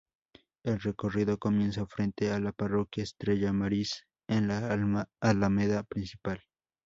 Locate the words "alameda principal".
5.21-6.41